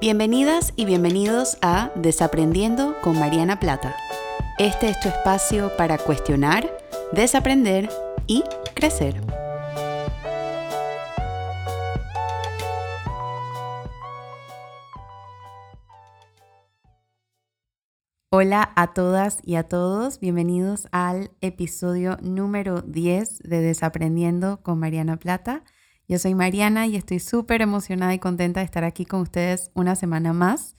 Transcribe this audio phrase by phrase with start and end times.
[0.00, 3.94] Bienvenidas y bienvenidos a Desaprendiendo con Mariana Plata.
[4.58, 6.74] Este es tu espacio para cuestionar,
[7.12, 7.90] desaprender
[8.26, 8.42] y
[8.74, 9.20] crecer.
[18.30, 25.18] Hola a todas y a todos, bienvenidos al episodio número 10 de Desaprendiendo con Mariana
[25.18, 25.62] Plata.
[26.10, 29.94] Yo soy Mariana y estoy súper emocionada y contenta de estar aquí con ustedes una
[29.94, 30.74] semana más.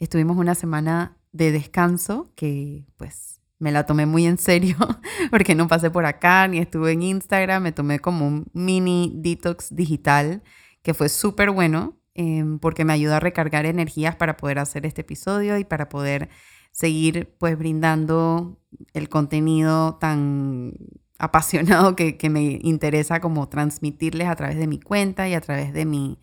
[0.00, 4.76] Estuvimos una semana de descanso que pues me la tomé muy en serio
[5.30, 9.72] porque no pasé por acá ni estuve en Instagram, me tomé como un mini detox
[9.72, 10.42] digital
[10.82, 15.02] que fue súper bueno em, porque me ayudó a recargar energías para poder hacer este
[15.02, 16.28] episodio y para poder
[16.72, 18.58] seguir pues brindando
[18.94, 20.74] el contenido tan
[21.22, 25.84] apasionado que, me interesa como transmitirles a través de mi cuenta y a través de
[25.84, 26.18] mi,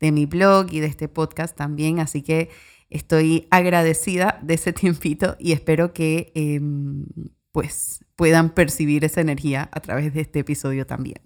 [0.00, 1.98] de mi blog y de este podcast también.
[1.98, 2.50] Así que
[2.90, 7.06] estoy agradecida de ese tiempito y espero que em,
[7.52, 11.22] pues puedan percibir esa energía a través de este episodio también.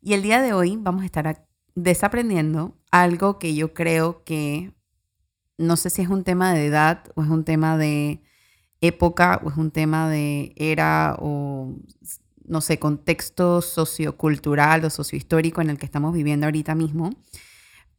[0.00, 4.72] Y el día de hoy vamos a estar desaprendiendo algo que yo creo que
[5.58, 8.22] no sé si es un tema de edad o es un tema de
[8.80, 11.76] época o es un tema de era o
[12.44, 17.10] no sé, contexto sociocultural o sociohistórico en el que estamos viviendo ahorita mismo.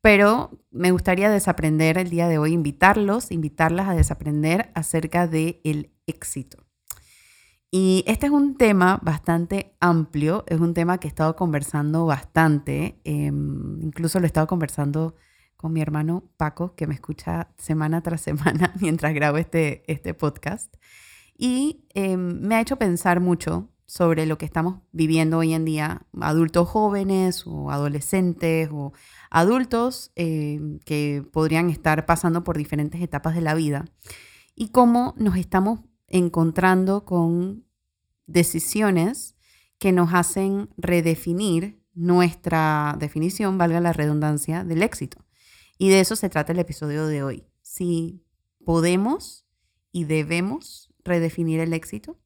[0.02, 5.92] Pero me gustaría desaprender el día de hoy, invitarlos, invitarlas a desaprender acerca del el
[6.08, 6.58] éxito.
[7.72, 13.02] Y este es un tema bastante amplio, es un tema que he estado conversando bastante,
[13.04, 15.16] em, incluso lo he estado conversando
[15.58, 20.76] con mi hermano Paco, que me escucha semana tras semana mientras grabo este, este podcast.
[21.36, 26.06] Y em, me ha hecho pensar mucho sobre lo que estamos viviendo hoy en día,
[26.20, 28.94] adultos jóvenes o adolescentes o
[29.30, 33.86] adultos eh, que podrían estar pasando por diferentes etapas de la vida
[34.56, 37.66] y cómo nos estamos encontrando con
[38.28, 39.36] decisiones
[39.80, 45.26] que nos hacen redefinir nuestra definición, valga la redundancia, del éxito.
[45.78, 47.46] Y de eso se trata el episodio de hoy.
[47.62, 48.24] Si
[48.66, 49.46] podemos
[49.92, 52.18] y debemos redefinir el éxito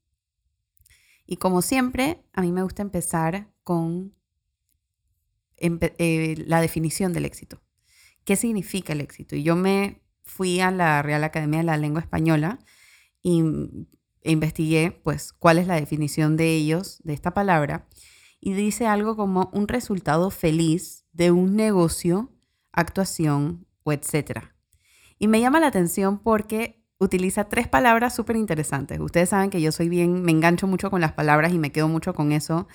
[1.30, 4.14] y como siempre, a mí me gusta empezar con
[5.58, 7.60] eh, la definición del éxito.
[8.24, 9.36] ¿Qué significa el éxito?
[9.36, 12.58] Y yo me fui a la Real Academia de la Lengua Española
[13.22, 13.42] y,
[14.22, 17.86] e investigué pues cuál es la definición de ellos, de esta palabra,
[18.40, 22.32] y dice algo como un resultado feliz de un negocio,
[22.72, 24.56] actuación o etcétera.
[25.18, 28.98] Y me llama la atención porque utiliza tres palabras súper interesantes.
[29.00, 31.88] Ustedes saben que yo soy bien, me engancho mucho con las palabras y me quedo
[31.88, 32.66] mucho con eso.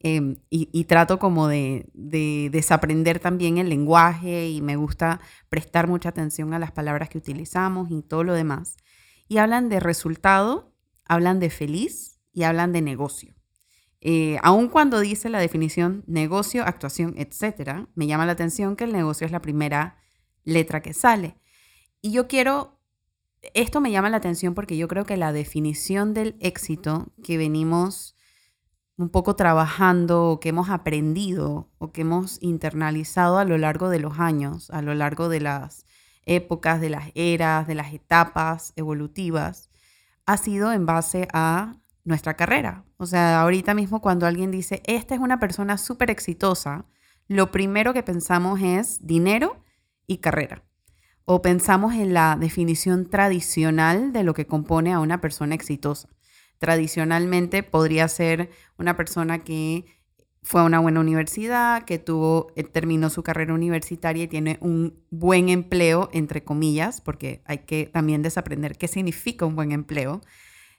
[0.00, 6.54] Em, y, trato como de, desaprender también el lenguaje y me gusta prestar mucha atención
[6.54, 8.76] a las palabras que utilizamos y todo lo demás.
[9.26, 10.72] Y hablan de resultado,
[11.04, 13.34] hablan de feliz y hablan de negocio.
[14.00, 18.92] Eh, aun cuando dice la definición negocio, actuación, etcétera, me llama la atención que el
[18.92, 19.96] negocio es la primera
[20.44, 21.36] letra que sale.
[22.00, 22.77] Y yo quiero
[23.54, 28.16] esto me llama la atención porque yo creo que la definición del éxito que venimos
[28.96, 34.00] un poco trabajando o que hemos aprendido o que hemos internalizado a lo largo de
[34.00, 35.86] los años, a lo largo de las
[36.26, 39.70] épocas, de las eras, de las etapas evolutivas,
[40.26, 42.84] ha sido en base a nuestra carrera.
[42.96, 46.86] O sea, ahorita mismo cuando alguien dice, esta es una persona súper exitosa,
[47.28, 49.62] lo primero que pensamos es dinero
[50.06, 50.67] y carrera
[51.30, 56.08] o pensamos en la definición tradicional de lo que compone a una persona exitosa.
[56.56, 59.84] Tradicionalmente podría ser una persona que
[60.42, 65.04] fue a una buena universidad, que tuvo, eh, terminó su carrera universitaria y tiene un
[65.10, 70.22] buen empleo, entre comillas, porque hay que también desaprender qué significa un buen empleo.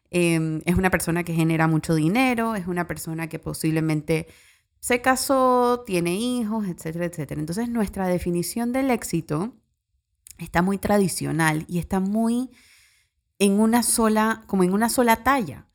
[0.10, 4.26] Em, es una persona que genera mucho dinero, es una persona que posiblemente
[4.80, 7.40] se casó, tiene hijos, etcétera, etcétera.
[7.40, 9.54] Entonces nuestra definición del éxito
[10.40, 12.50] está muy tradicional y está muy
[13.38, 15.68] en una sola, como en una sola talla.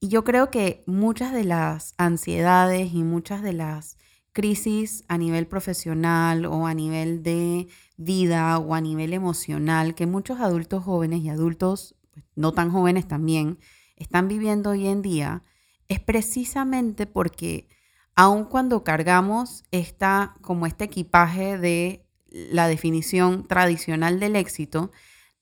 [0.00, 3.98] Y yo creo que muchas de las ansiedades y muchas de las
[4.32, 10.40] crisis a nivel profesional o a nivel de vida o a nivel emocional que muchos
[10.40, 13.58] adultos jóvenes y adultos pues, no tan jóvenes también
[13.96, 15.42] están viviendo hoy en día
[15.88, 17.68] es precisamente porque
[18.14, 22.05] aun cuando cargamos esta como este equipaje de
[22.50, 24.90] la definición tradicional del éxito,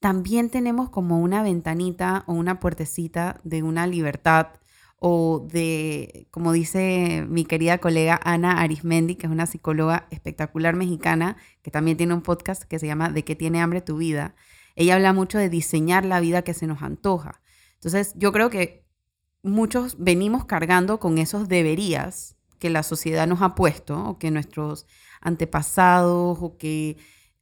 [0.00, 4.48] también tenemos como una ventanita o una puertecita de una libertad
[4.98, 11.36] o de, como dice mi querida colega Ana Arismendi, que es una psicóloga espectacular mexicana,
[11.62, 14.34] que también tiene un podcast que se llama ¿De qué tiene hambre tu vida?
[14.76, 17.42] Ella habla mucho de diseñar la vida que se nos antoja.
[17.74, 18.86] Entonces, yo creo que
[19.42, 24.86] muchos venimos cargando con esos deberías que la sociedad nos ha puesto o que nuestros
[25.24, 26.96] antepasados o que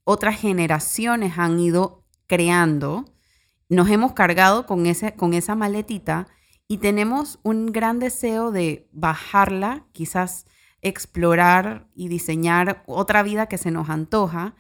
[0.05, 3.05] otras generaciones han ido creando.
[3.69, 4.85] Nos hemos cargado con,
[5.17, 6.27] con esa maletita
[6.69, 10.47] y tenemos un gran deseo de bajarla, quizás
[10.81, 14.55] explorar y diseñar otra vida que se nos antoja,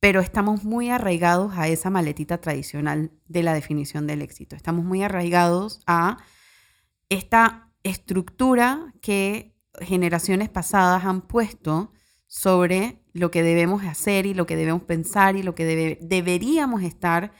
[0.00, 4.56] pero estamos muy arraigados a esa maletita tradicional de la definición del éxito.
[4.56, 6.16] Estamos muy arraigados a
[7.10, 11.92] esta estructura que generaciones pasadas han puesto
[12.30, 17.32] sobre lo que debemos hacer y lo que debemos pensar y lo que deberíamos estar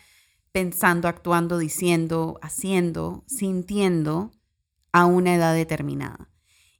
[0.50, 4.32] pensando, actuando, diciendo, haciendo, sintiendo
[4.90, 6.28] a una edad determinada.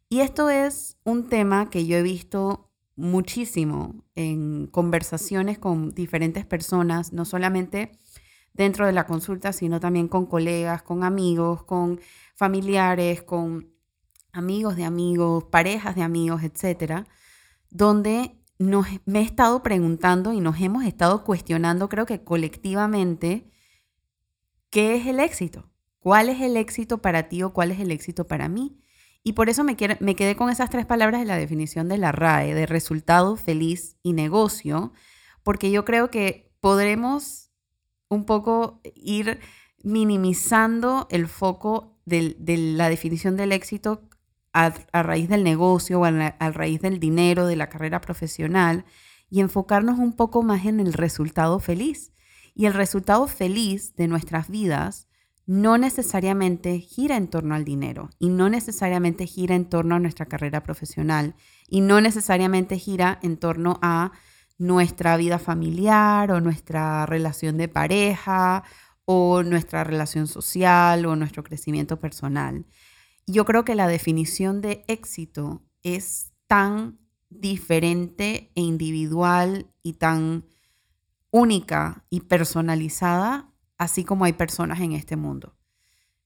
[0.09, 7.13] Y esto es un tema que yo he visto muchísimo en conversaciones con diferentes personas,
[7.13, 7.93] no solamente
[8.53, 12.01] dentro de la consulta, sino también con colegas, con amigos, con
[12.35, 13.71] familiares, con
[14.33, 17.07] amigos de amigos, parejas de amigos, etcétera,
[17.71, 23.51] donde nos, me he estado preguntando y nos hemos estado cuestionando, creo que colectivamente,
[24.69, 25.71] ¿qué es el éxito?
[25.99, 28.79] ¿Cuál es el éxito para ti o cuál es el éxito para mí?
[29.23, 32.13] Y por eso me, me quedé con esas tres palabras de la definición de la
[32.13, 34.93] RAE, de resultado, feliz y negocio,
[35.43, 37.51] porque yo creo que podremos
[38.09, 39.41] un poco ir
[39.83, 42.37] minimizando el foco de
[42.77, 44.03] la definición del éxito
[44.53, 44.71] a,
[45.03, 48.85] raíz del negocio o a, raíz del dinero, de la carrera profesional,
[49.29, 52.13] y enfocarnos un poco más en el resultado feliz.
[52.55, 55.09] Y el resultado feliz de nuestras vidas
[55.47, 60.27] no necesariamente gira en torno al dinero y no necesariamente gira en torno a nuestra
[60.27, 61.35] carrera profesional
[61.69, 64.13] y no necesariamente gira en torno a
[64.59, 68.63] nuestra vida familiar o nuestra relación de pareja
[69.07, 72.67] o nuestra relación social o nuestro crecimiento personal.
[73.31, 76.99] Yo creo que la definición de éxito es tan
[77.29, 80.47] diferente e individual y tan
[81.31, 85.57] única y personalizada así como hay personas en este mundo.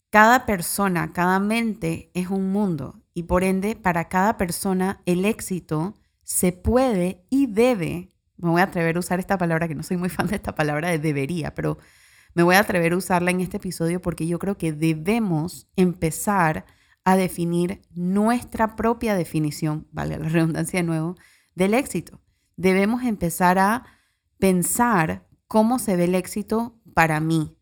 [0.09, 5.95] Cada persona, cada mente es un mundo y por ende para cada persona el éxito
[6.23, 9.99] se puede y debe, me voy a atrever a usar esta palabra, que no soy
[9.99, 11.77] muy fan de esta palabra de debería, pero
[12.33, 16.59] me voy a atrever a usarla en este episodio porque yo creo que debemos empezar
[16.59, 21.17] a definir nuestra propia definición, vale la redundancia de nuevo,
[21.55, 22.21] del éxito.
[22.57, 23.85] Debemos empezar a
[24.39, 27.57] pensar cómo se ve el éxito para mí.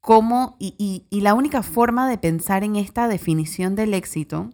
[0.00, 4.50] Cómo, y, la única forma de pensar en esta definición del éxito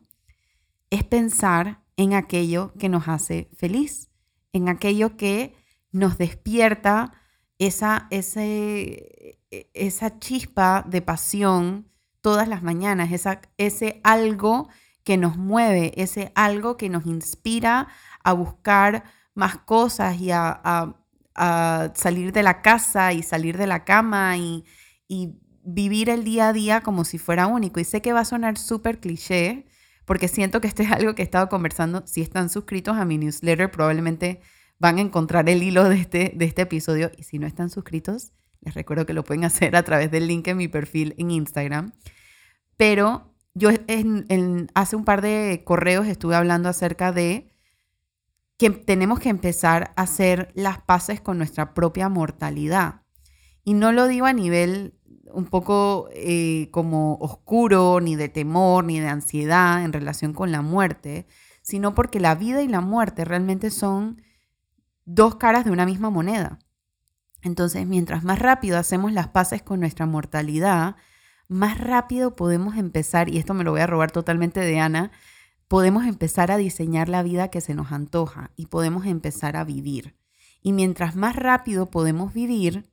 [0.91, 4.11] es pensar en aquello que nos hace feliz,
[4.53, 5.55] en aquello que
[5.91, 7.13] nos despierta
[7.59, 9.41] esa, ese,
[9.73, 11.89] esa chispa de pasión
[12.21, 13.11] todas las mañanas,
[13.57, 14.69] ese algo
[15.05, 17.89] que nos mueve, ese algo que nos inspira
[18.25, 19.05] a buscar
[19.35, 20.97] más cosas y a
[21.39, 24.65] a salir de la casa y salir de la cama y,
[25.71, 27.79] vivir el día a día como si fuera único.
[27.79, 29.67] Y sé que va a sonar súper cliché,
[30.07, 32.07] porque siento que esto es algo que he estado conversando.
[32.07, 34.41] Si están suscritos a mi newsletter, probablemente
[34.79, 37.11] van a encontrar el hilo de este, de este episodio.
[37.19, 40.47] Y si no están suscritos, les recuerdo que lo pueden hacer a través del link
[40.49, 41.93] en mi perfil en Instagram.
[42.77, 43.71] Pero yo
[44.75, 47.53] hace un par de correos estuve hablando acerca de
[48.57, 53.03] que tenemos que empezar a hacer las paces con nuestra propia mortalidad.
[53.65, 54.95] Y no lo digo a nivel
[55.33, 60.63] un poco eh, como oscuro, ni de temor, ni de ansiedad en relación con la
[60.63, 61.27] muerte,
[61.63, 64.23] sino porque la vida y la muerte realmente son
[65.05, 66.59] dos caras de una misma moneda.
[67.43, 70.97] Entonces, mientras más rápido hacemos las paces con nuestra mortalidad,
[71.49, 75.11] más rápido podemos empezar, y esto me lo voy a robar totalmente de Ana,
[75.67, 80.17] podemos empezar a diseñar la vida que se nos antoja y podemos empezar a vivir.
[80.63, 82.91] Y mientras más rápido podemos vivir,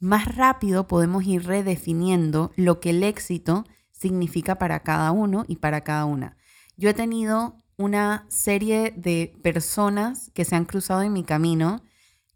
[0.00, 5.82] más rápido podemos ir redefiniendo lo que el éxito significa para cada uno y para
[5.82, 6.36] cada una.
[6.76, 11.82] Yo he tenido una serie de personas que se han cruzado en mi camino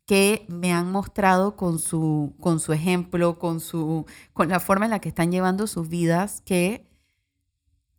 [0.08, 4.92] que me han mostrado con su, con su ejemplo, con, su, con la forma en
[4.92, 6.88] la que están llevando sus vidas, que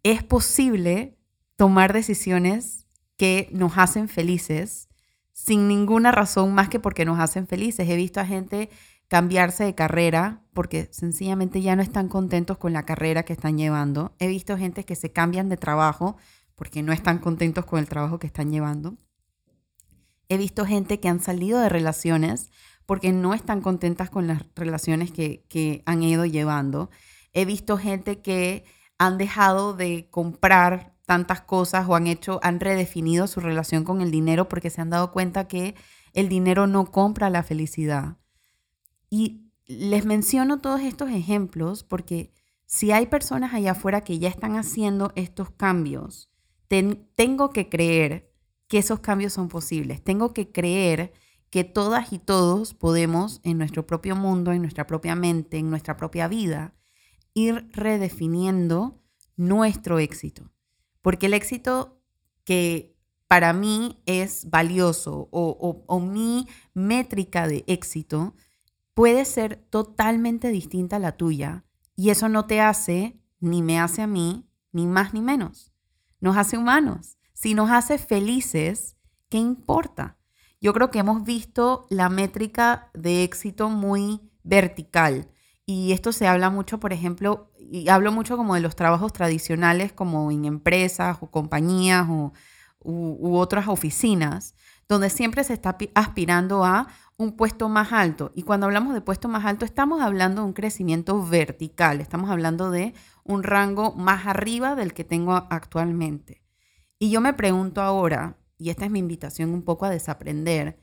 [0.01, 1.19] es posible
[1.55, 4.89] tomar decisiones que nos hacen felices
[5.33, 7.87] sin ninguna razón más que porque nos hacen felices.
[7.87, 8.71] He visto a gente
[9.07, 14.15] cambiarse de carrera porque sencillamente ya no están contentos con la carrera que están llevando.
[14.17, 16.17] He visto gente que se cambian de trabajo
[16.55, 18.97] porque no están contentos con el trabajo que están llevando.
[20.29, 22.51] He visto gente que han salido de relaciones
[22.85, 26.89] porque no están contentas con las relaciones que, que han ido llevando.
[27.33, 28.63] He visto gente que
[28.97, 34.11] han dejado de comprar tantas cosas o han hecho, han redefinido su relación con el
[34.11, 35.75] dinero porque se han dado cuenta que
[36.13, 38.17] el dinero no compra la felicidad.
[39.09, 42.31] Y les menciono todos estos ejemplos porque
[42.67, 46.29] si hay personas allá afuera que ya están haciendo estos cambios,
[46.67, 48.28] tengo que creer
[48.69, 50.01] que esos cambios son posibles.
[50.01, 51.11] Tengo que creer
[51.49, 55.97] que todas y todos podemos en nuestro propio mundo, en nuestra propia mente, en nuestra
[55.97, 56.75] propia vida,
[57.33, 59.01] ir redefiniendo
[59.35, 60.51] nuestro éxito.
[61.01, 61.99] Porque el éxito
[62.43, 62.95] que
[63.27, 68.35] para mí es valioso o, o mi métrica de éxito
[68.93, 74.03] puede ser totalmente distinta a la tuya y eso no te hace, ni me hace
[74.03, 75.73] a mí, ni más ni menos.
[76.19, 77.18] Nos hace humanos.
[77.41, 78.97] Si nos hace felices,
[79.29, 80.17] ¿qué importa?
[80.59, 85.29] Yo creo que hemos visto la métrica de éxito muy vertical.
[85.65, 89.93] Y esto se habla mucho, por ejemplo, y hablo mucho como de los trabajos tradicionales,
[89.93, 92.33] como en empresas o compañías o,
[92.81, 94.53] u otras oficinas,
[94.89, 98.33] donde siempre se está aspirando a un puesto más alto.
[98.35, 102.69] Y cuando hablamos de puesto más alto, estamos hablando de un crecimiento vertical, estamos hablando
[102.69, 102.93] de
[103.23, 106.38] un rango más arriba del que tengo actualmente.
[107.01, 110.77] Y yo me pregunto ahora, y esta es mi invitación un poco a desaprender,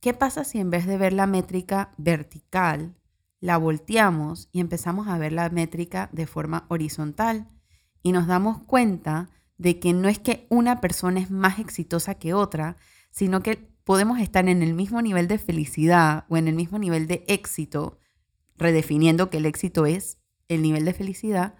[0.00, 2.96] ¿qué pasa si en vez de ver la métrica vertical,
[3.38, 7.48] la volteamos y empezamos a ver la métrica de forma horizontal?
[8.02, 12.34] Y nos damos cuenta de que no es que una persona es más exitosa que
[12.34, 12.76] otra,
[13.12, 17.06] sino que podemos estar en el mismo nivel de felicidad o en el mismo nivel
[17.06, 18.00] de éxito,
[18.56, 21.54] redefiniendo que el éxito es el nivel de felicidad,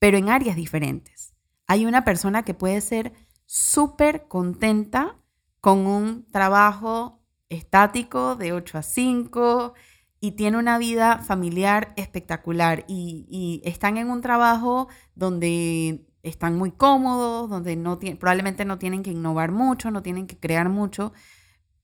[0.00, 1.23] pero en áreas diferentes.
[1.66, 3.12] Hay una persona que puede ser
[3.46, 5.16] súper contenta
[5.60, 9.74] con un trabajo estático de 8 a 5
[10.20, 17.50] y tiene una vida familiar espectacular y, están en un trabajo donde están muy cómodos,
[17.50, 21.12] donde no probablemente no tienen que innovar mucho, no tienen que crear mucho,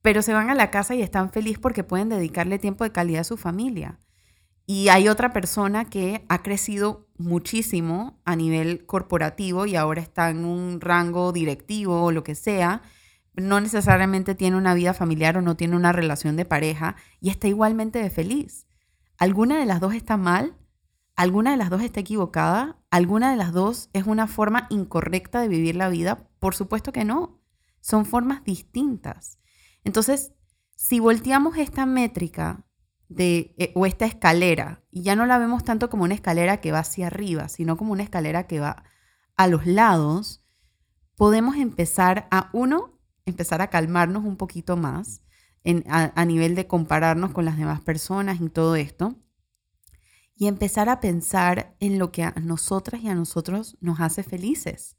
[0.02, 3.20] pero se van a la casa y están felices porque pueden dedicarle tiempo de calidad
[3.20, 3.99] a su familia.
[4.72, 10.44] Y hay otra persona que ha crecido muchísimo a nivel corporativo y ahora está en
[10.44, 12.80] un rango directivo o lo que sea,
[13.34, 17.48] no necesariamente tiene una vida familiar o no tiene una relación de pareja y está
[17.48, 18.68] igualmente de feliz.
[19.18, 20.56] ¿Alguna de las dos está mal?
[21.16, 22.78] ¿Alguna de las dos está equivocada?
[22.92, 26.28] ¿Alguna de las dos es una forma incorrecta de vivir la vida?
[26.38, 27.40] Por supuesto que no.
[27.80, 29.40] Son formas distintas.
[29.82, 30.32] Entonces,
[30.76, 32.69] si volteamos esta métrica
[33.18, 36.80] eh, o esta escalera, y ya no la vemos tanto como una escalera que va
[36.80, 38.84] hacia arriba, sino como una escalera que va
[39.36, 40.44] a los lados,
[41.16, 45.22] podemos empezar a, uno, empezar a calmarnos un poquito más
[45.86, 49.16] a nivel de compararnos con las demás personas y todo esto.
[50.34, 54.96] Y empezar a pensar en lo que a nosotras y a nosotros nos hace felices.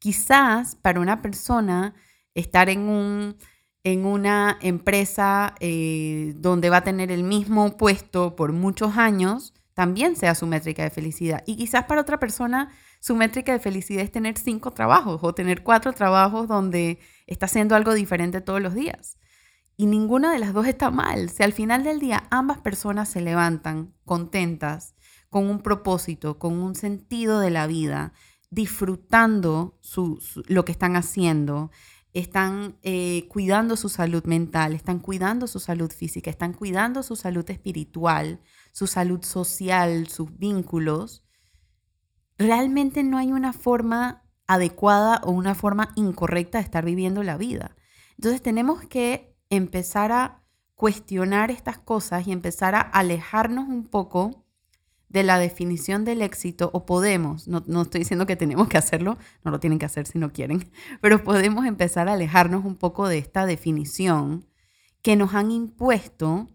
[0.00, 1.94] Quizás para una persona
[2.34, 3.36] estar en, un,
[3.84, 10.16] en una empresa eh, donde va a tener el mismo puesto por muchos años, también
[10.16, 11.42] sea su métrica de felicidad.
[11.46, 12.70] Y quizás para otra persona
[13.00, 17.74] su métrica de felicidad es tener cinco trabajos o tener cuatro trabajos donde está haciendo
[17.74, 19.18] algo diferente todos los días.
[19.76, 21.30] Y ninguna de las dos está mal.
[21.30, 24.94] Si al final del día ambas personas se levantan contentas,
[25.32, 28.12] con un propósito, con un sentido de la vida,
[28.50, 29.78] disfrutando
[30.46, 31.70] lo que están haciendo,
[32.12, 37.48] están eh, cuidando su salud mental, están cuidando su salud física, están cuidando su salud
[37.50, 38.40] espiritual,
[38.72, 41.24] su salud social, sus vínculos,
[42.38, 47.76] realmente no hay una forma adecuada o una forma incorrecta de estar viviendo la vida.
[48.16, 50.42] Entonces tenemos que empezar a
[50.74, 54.41] cuestionar estas cosas y empezar a alejarnos un poco
[55.12, 59.18] de la definición del éxito, o podemos, no, no, estoy diciendo que tenemos que hacerlo,
[59.44, 63.08] no lo tienen que hacer si no quieren, pero podemos empezar a alejarnos un poco
[63.08, 64.46] de esta definición
[65.02, 66.48] que nos han impuesto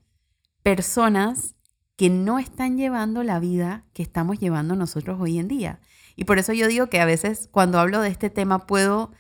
[0.64, 1.56] personas
[1.96, 5.80] que no están llevando la vida que estamos llevando nosotros hoy en día.
[6.16, 9.12] Y por eso yo digo que a veces cuando hablo de este tema puedo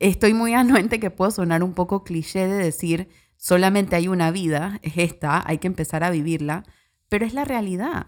[0.00, 4.78] estoy muy anuente que puedo sonar un poco cliché de decir solamente hay una vida,
[4.82, 6.64] es esta, hay que empezar a vivirla,
[7.08, 8.06] pero es la realidad.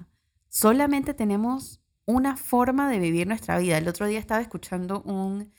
[0.54, 3.76] Solamente tenemos una forma de vivir nuestra vida.
[3.76, 5.52] El otro día estaba escuchando un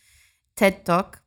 [0.54, 1.22] TED Talk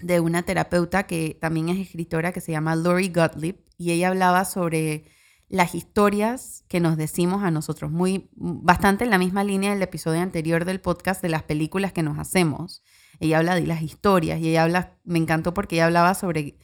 [0.00, 4.44] de una terapeuta que también es escritora que se llama Lori Gottlieb y ella hablaba
[4.44, 5.06] sobre
[5.48, 10.20] las historias que nos decimos a nosotros, muy bastante en la misma línea del episodio
[10.20, 12.82] anterior del podcast de las películas que nos hacemos.
[13.18, 16.58] Ella habla de las historias y ella habla, me encantó porque ella hablaba sobre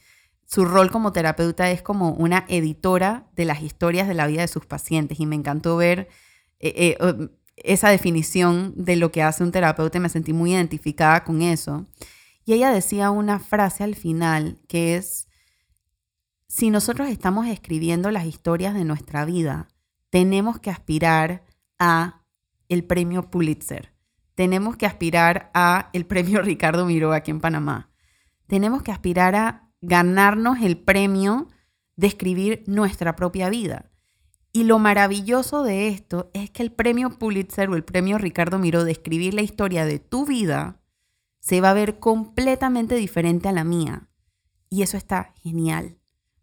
[0.51, 4.49] su rol como terapeuta es como una editora de las historias de la vida de
[4.49, 6.09] sus pacientes y me encantó ver
[6.59, 11.23] eh, eh, esa definición de lo que hace un terapeuta y me sentí muy identificada
[11.23, 11.87] con eso.
[12.43, 15.29] Y ella decía una frase al final que es,
[16.47, 19.69] si nosotros estamos escribiendo las historias de nuestra vida,
[20.09, 21.45] tenemos que aspirar
[21.79, 22.25] a
[22.67, 23.93] el premio Pulitzer.
[24.35, 27.89] Tenemos que aspirar a el premio Ricardo Miró aquí en Panamá.
[28.47, 31.49] Tenemos que aspirar a ganarnos el premio
[31.95, 33.91] de escribir nuestra propia vida.
[34.53, 38.83] Y lo maravilloso de esto es que el premio Pulitzer o el premio Ricardo Miró
[38.83, 40.81] de escribir la historia de tu vida
[41.39, 44.09] se va a ver completamente diferente a la mía.
[44.69, 45.97] Y eso está genial,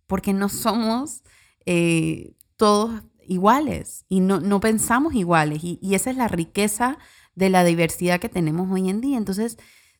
[0.07, 1.23] porque no somos
[1.67, 5.61] eh, todos iguales y no, pensamos iguales.
[5.63, 6.99] Y esa es la riqueza
[7.35, 9.17] de la diversidad que tenemos hoy en día.
[9.17, 9.59] Entonces,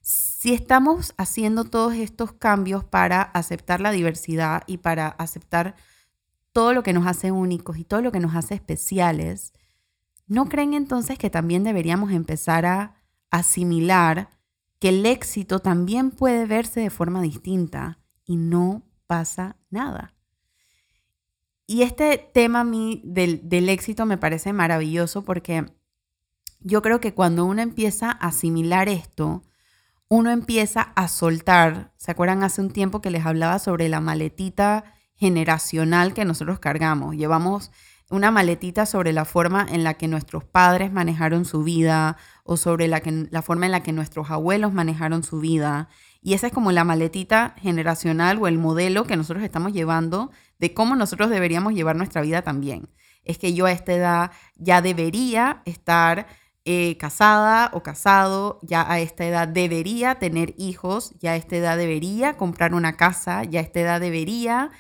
[0.09, 5.77] si estamos haciendo todos estos cambios para aceptar la diversidad y para aceptar
[6.53, 9.53] todo lo que nos hace únicos y todo lo que nos hace especiales,
[10.27, 12.95] ¿no creen entonces que también deberíamos empezar a
[13.31, 14.31] asimilar
[14.79, 20.15] que el éxito también puede verse de forma distinta y no pasa nada?
[21.67, 25.67] Y este tema del, del éxito me parece maravilloso porque
[26.61, 29.43] yo creo que cuando uno empieza a asimilar esto,
[30.09, 31.93] uno empieza a soltar.
[31.97, 34.85] ¿Se acuerdan hace un tiempo que les hablaba sobre la maletita
[35.19, 37.17] generacional que nosotros cargamos.
[37.17, 37.73] Llevamos
[38.09, 42.89] una maletita sobre la forma en la que nuestros padres manejaron su vida o sobre
[42.89, 43.03] la,
[43.43, 45.89] forma en la que nuestros abuelos manejaron su vida.
[46.23, 50.73] Y esa es como la maletita generacional o el modelo que nosotros estamos llevando de
[50.73, 52.89] cómo nosotros deberíamos llevar nuestra vida también.
[53.25, 56.27] Es que yo a esta edad ya debería estar
[56.71, 61.79] eh, casada o casado, ya a esta edad debería tener hijos, ya a esta edad
[61.79, 64.71] debería comprar una casa, ya a esta edad debería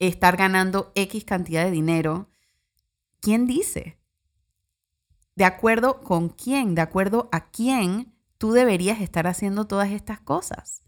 [0.00, 2.30] estar ganando X cantidad de dinero,
[3.20, 4.00] ¿quién dice?
[5.36, 6.74] ¿De acuerdo con quién?
[6.74, 10.82] ¿De acuerdo a quién tú deberías estar haciendo todas estas cosas?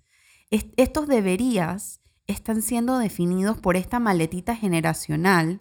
[0.50, 5.60] estos deberías están siendo definidos por esta maletita generacional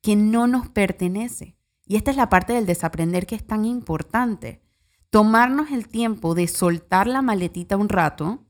[0.00, 1.59] que no nos pertenece.
[1.90, 4.62] Y esta es la parte del desaprender que es tan importante.
[5.10, 8.46] Tomarnos el tiempo de soltar la maletita un rato,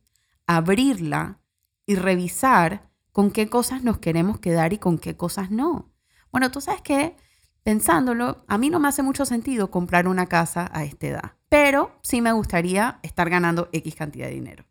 [0.46, 1.40] abrirla
[1.86, 5.90] y revisar con qué cosas nos queremos quedar y con qué cosas no.
[6.30, 7.16] Bueno, tú sabes que
[7.62, 11.98] pensándolo, a mí no me hace mucho sentido comprar una casa a esta edad, pero
[12.02, 14.66] sí me gustaría estar ganando X cantidad de dinero.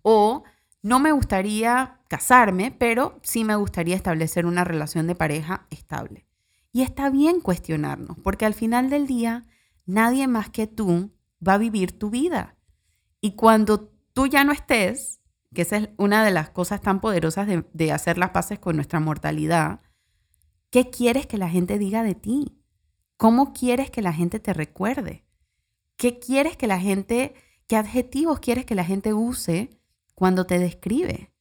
[0.00, 0.42] O
[0.80, 6.26] no me gustaría casarme, pero sí me gustaría establecer una relación de pareja estable.
[6.76, 9.46] Y está bien cuestionarnos, porque al final del día,
[9.86, 11.10] nadie más que tú
[11.40, 12.58] va a vivir tu vida.
[13.22, 15.22] Y cuando tú ya no estés,
[15.54, 19.00] que esa es una de las cosas tan poderosas de, hacer las paces con nuestra
[19.00, 19.80] mortalidad.
[20.68, 22.60] ¿Qué quieres que la gente diga de ti?
[23.16, 25.24] ¿Cómo quieres que la gente te recuerde?
[25.96, 27.32] ¿Qué quieres que la gente,
[27.68, 29.80] qué adjetivos quieres que la gente use
[30.14, 31.32] cuando te describe?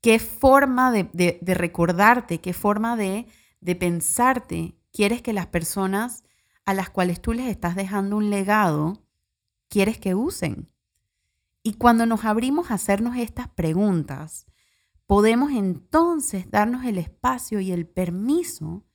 [0.00, 3.26] ¿Qué forma de, recordarte, qué forma de,
[3.66, 6.22] de pensarte quieres que las personas
[6.64, 9.04] a las cuales tú les estás dejando un legado,
[9.68, 10.70] quieres que usen?
[11.64, 14.46] Y cuando nos abrimos a hacernos estas preguntas,
[15.06, 18.86] podemos entonces darnos el espacio y el permiso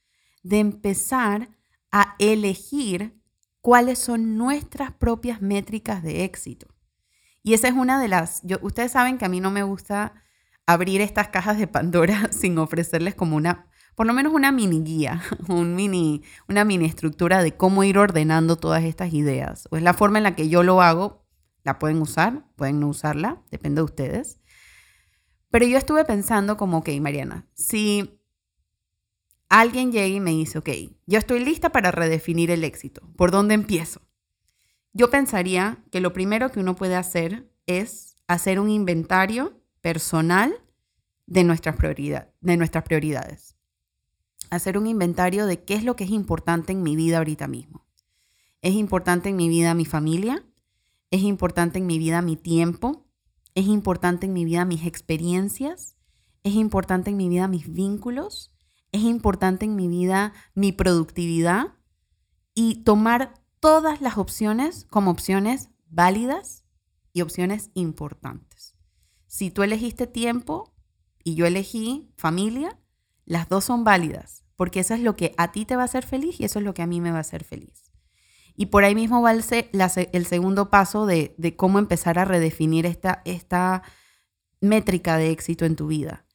[0.41, 1.49] de empezar
[1.91, 3.21] a elegir
[3.59, 6.67] cuáles son nuestras propias métricas de éxito.
[7.43, 10.13] Y esa es una de las, ustedes saben que a mí no me gusta
[10.65, 15.21] abrir estas cajas de Pandora sin ofrecerles como una, por lo menos una mini guía,
[15.47, 19.67] un mini, una mini estructura de cómo ir ordenando todas estas ideas.
[19.71, 21.21] O es la forma en la que yo lo hago
[21.63, 24.39] la pueden usar, pueden no usarla, depende de ustedes.
[25.49, 28.19] Pero yo estuve pensando como, ok, Mariana, si
[29.49, 30.69] alguien llega y me dice, ok,
[31.05, 34.01] yo estoy lista para redefinir el éxito, ¿por dónde empiezo?
[34.93, 40.53] Yo pensaría que lo primero que uno puede hacer es hacer un inventario personal
[41.27, 43.55] de nuestras, de nuestras prioridades.
[44.51, 47.87] Hacer un inventario de qué es lo que es importante en mi vida ahorita mismo.
[48.61, 50.45] ¿Es importante en mi vida mi familia?
[51.09, 53.07] Es importante en mi vida mi tiempo.
[53.55, 55.95] Es importante en mi vida mis experiencias.
[56.43, 58.51] Es importante en mi vida mis vínculos.
[58.91, 61.67] Es importante en mi vida mi productividad.
[62.53, 66.65] Y tomar todas las opciones como opciones válidas
[67.13, 68.75] y opciones importantes.
[69.27, 70.75] Si tú elegiste tiempo
[71.23, 72.77] y yo elegí familia,
[73.23, 76.05] las dos son válidas porque eso es lo que a ti te va a hacer
[76.05, 77.91] feliz y eso es lo que a mí me va a hacer feliz.
[78.55, 83.23] Y por ahí mismo va el, segundo paso de, de, cómo empezar a redefinir esta,
[83.25, 83.81] esta
[84.59, 86.27] métrica de éxito en tu vida.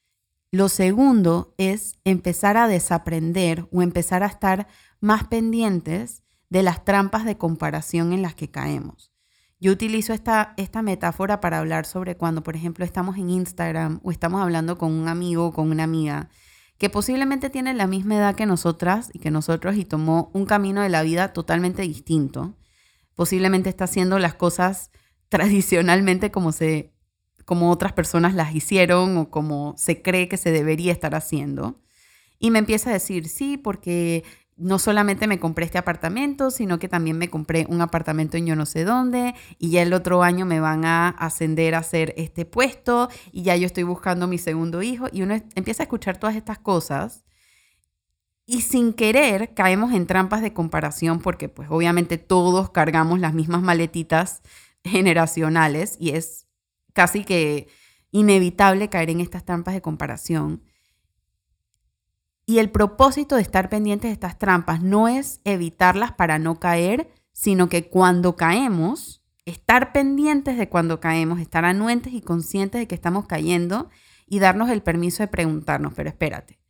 [0.50, 4.66] Lo segundo es empezar a desaprender o empezar a estar
[4.98, 9.12] más pendientes de las trampas de comparación en las que caemos.
[9.60, 14.10] Yo utilizo esta, esta metáfora para hablar sobre cuando, por ejemplo, estamos en Instagram o
[14.10, 16.28] estamos hablando con un amigo o con una amiga
[16.78, 20.82] que posiblemente tiene la misma edad que nosotras y que nosotros y tomó un camino
[20.82, 22.54] de la vida totalmente distinto.
[23.14, 24.90] Posiblemente está haciendo las cosas
[25.28, 26.92] tradicionalmente como se
[27.44, 31.80] como otras personas las hicieron o como se cree que se debería estar haciendo.
[32.40, 34.24] Y me empieza a decir, sí, porque
[34.56, 38.56] no solamente me compré este apartamento, sino que también me compré un apartamento en yo
[38.56, 42.46] no sé dónde y ya el otro año me van a ascender a hacer este
[42.46, 46.36] puesto y ya yo estoy buscando mi segundo hijo y uno empieza a escuchar todas
[46.36, 47.24] estas cosas
[48.46, 53.60] y sin querer caemos en trampas de comparación porque pues obviamente todos cargamos las mismas
[53.60, 54.40] maletitas
[54.84, 56.46] generacionales y es
[56.94, 57.68] casi que
[58.10, 60.62] inevitable caer en estas trampas de comparación.
[62.46, 67.11] Y el propósito de estar pendientes de estas trampas no es evitarlas para no caer,
[67.32, 72.94] sino que cuando caemos, estar pendientes de cuando caemos, estar anuentes y conscientes de que
[72.94, 73.90] estamos cayendo
[74.26, 76.61] y darnos el permiso de preguntarnos, pero espérate,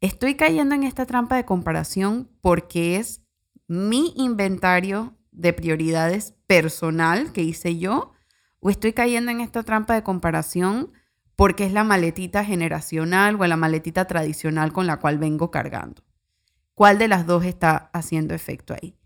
[0.00, 3.22] ¿estoy cayendo en esta trampa de comparación porque es
[3.68, 8.12] mi inventario de prioridades personal que hice yo?
[8.58, 10.92] ¿O estoy cayendo en esta trampa de comparación
[11.38, 16.02] porque es la maletita generacional o la maletita tradicional con la cual vengo cargando.
[16.74, 18.96] ¿Cuál de las dos está haciendo efecto ahí?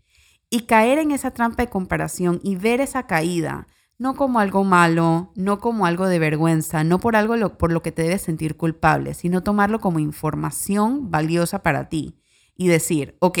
[0.49, 3.67] Y caer en esa trampa de comparación y ver esa caída
[3.99, 7.91] no como algo malo, no como algo de vergüenza, no por algo por lo que
[7.91, 12.17] te debes sentir culpable, sino tomarlo como información valiosa para ti
[12.55, 13.37] y decir, ok,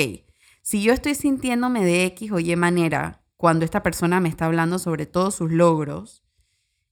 [0.61, 4.77] si yo estoy sintiéndome de X o Y manera cuando esta persona me está hablando
[4.77, 6.23] sobre todos sus logros,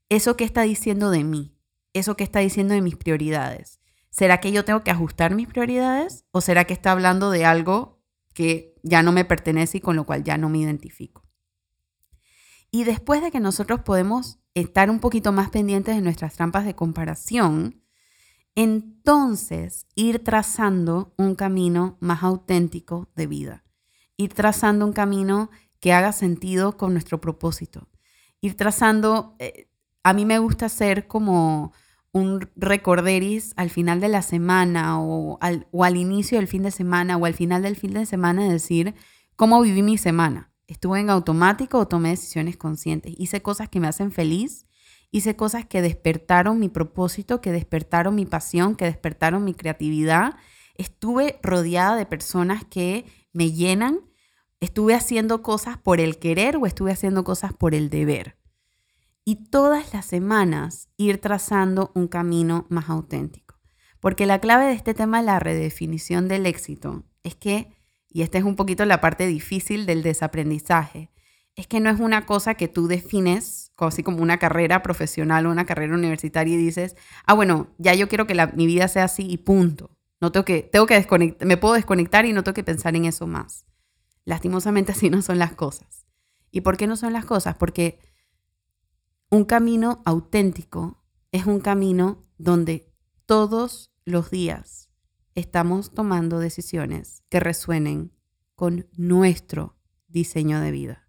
[0.10, 1.61] ¿eso qué está diciendo de mí?
[1.93, 3.80] Eso que está diciendo de mis prioridades.
[4.10, 8.01] ¿Será que yo tengo que ajustar mis prioridades o será que está hablando de algo
[8.34, 11.23] que ya no me pertenece y con lo cual ya no me identifico?
[12.71, 16.75] Y después de que nosotros podemos estar un poquito más pendientes de nuestras trampas de
[16.75, 17.82] comparación,
[18.56, 23.63] entonces ir trazando un camino más auténtico de vida,
[24.17, 25.49] ir trazando un camino
[25.80, 27.89] que haga sentido con nuestro propósito,
[28.41, 29.69] ir trazando, eh,
[30.04, 31.74] a mí me gusta ser como
[32.12, 36.72] un recorderis al final de la semana o al, o al inicio del fin de
[36.72, 38.96] semana o al final del fin de semana de decir
[39.36, 40.52] cómo viví mi semana.
[40.68, 43.14] Estuve en automático o tomé decisiones conscientes.
[43.18, 44.66] Hice cosas que me hacen feliz.
[45.12, 50.36] Hice cosas que despertaron mi propósito, que despertaron mi pasión, que despertaron mi creatividad.
[50.76, 54.00] Estuve rodeada de personas que me llenan.
[54.62, 58.40] Estuve haciendo cosas por el querer o estuve haciendo cosas por el deber
[59.23, 63.60] y todas las semanas ir trazando un camino más auténtico.
[63.99, 67.71] Porque la clave de este tema la redefinición del éxito es que,
[68.10, 71.12] y esta es un poquito la parte difícil del desaprendizaje,
[71.55, 75.51] es que no es una cosa que tú defines así como una carrera profesional o
[75.51, 79.25] una carrera universitaria y dices, ah, bueno, ya yo quiero que mi vida sea así
[79.29, 79.97] y punto.
[80.19, 83.05] No tengo que, tengo que desconectar, me puedo desconectar y no tengo que pensar en
[83.05, 83.65] eso más.
[84.23, 86.05] Lastimosamente así no son las cosas.
[86.51, 87.55] ¿Y por qué no son las cosas?
[87.55, 87.99] Porque
[89.34, 92.94] un camino auténtico es un camino donde
[93.26, 94.89] todos los días
[95.36, 98.12] estamos tomando decisiones que resuenen
[98.56, 99.78] con nuestro
[100.10, 101.08] diseño de vida,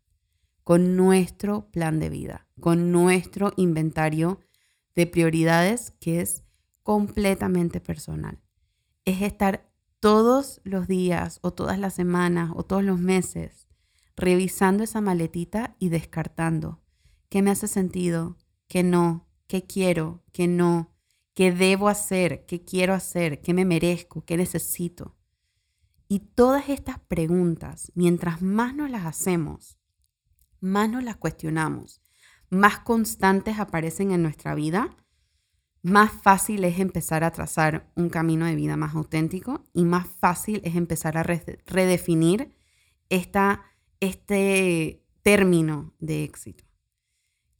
[0.63, 4.39] con nuestro plan de vida, con nuestro inventario
[4.95, 6.45] de prioridades que es
[6.85, 8.41] completamente personal.
[9.05, 13.67] Es estar todos los días o todas las semanas o todos los meses
[14.15, 16.82] revisando esa maletita y descartando
[17.33, 18.37] qué me hace sentido,
[18.69, 20.95] qué no, qué quiero, qué no,
[21.33, 25.17] qué debo hacer, qué quiero hacer, qué me merezco, qué necesito.
[26.09, 29.79] Y todas estas preguntas, mientras más nos las hacemos,
[30.61, 32.03] más nos las cuestionamos,
[32.51, 34.95] más constantes aparecen en nuestra vida,
[35.81, 40.61] más fácil es empezar a trazar un camino de vida más auténtico y más fácil
[40.65, 42.55] es empezar a redefinir
[43.09, 43.63] esta,
[44.01, 46.65] este término de éxito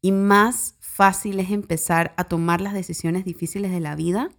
[0.03, 4.31] y más fácil es empezar a tomar las decisiones difíciles de la vida,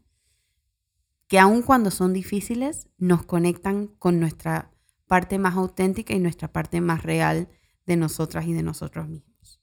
[1.27, 4.71] que aun cuando son difíciles, nos conectan con nuestra
[5.07, 7.47] parte más auténtica y nuestra parte más real
[7.85, 9.61] de nosotras y de nosotros mismos.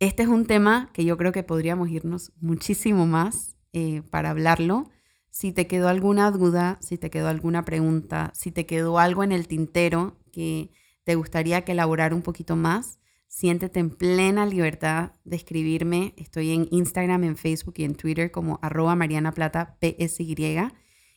[0.00, 4.90] Este es un tema que yo creo que podríamos irnos muchísimo más eh, para hablarlo.
[5.30, 9.32] Si te quedó alguna duda, si te quedó alguna pregunta, si te quedó algo en
[9.32, 10.72] el tintero que
[11.04, 12.98] te gustaría que elaborara un poquito más,
[13.32, 16.12] siéntete en plena libertad de escribirme.
[16.18, 20.58] Estoy en Instagram, en Facebook y en Twitter como arroba Mariana Plata PSY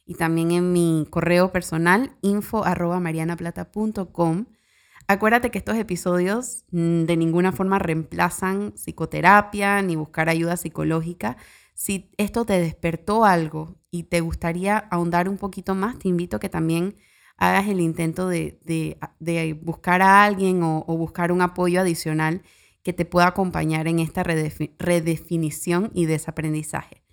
[0.05, 4.45] y también en mi correo personal info arroba marianaplata.com.
[5.07, 11.35] Acuérdate que estos episodios mm, de ninguna forma reemplazan psicoterapia ni buscar ayuda psicológica.
[11.73, 16.39] Si esto te despertó algo y te gustaría ahondar un poquito más, te invito a
[16.39, 16.95] que también
[17.37, 18.57] hagas el intento de,
[19.61, 22.41] buscar a alguien o, buscar un apoyo adicional
[22.83, 27.03] que te pueda acompañar en esta redefinición y desaprendizaje,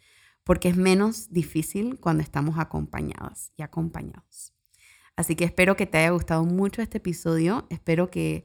[0.45, 4.53] porque es menos difícil cuando estamos acompañadas y acompañados.
[5.17, 8.45] Así que espero que te haya gustado mucho este episodio, espero que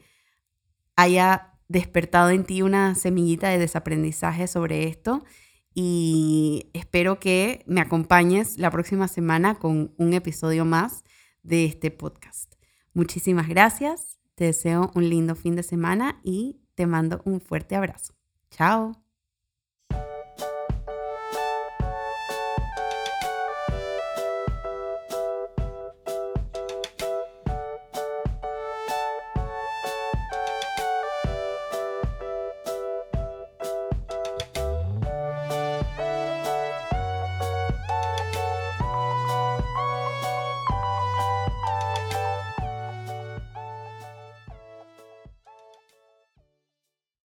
[0.96, 5.24] haya despertado en ti una semillita de desaprendizaje sobre esto
[5.74, 11.04] y espero que me acompañes la próxima semana con un episodio más
[11.48, 12.54] de este podcast.
[12.94, 18.14] Muchísimas gracias, te deseo un lindo fin de semana y te mando un fuerte abrazo.
[18.52, 19.07] Chao.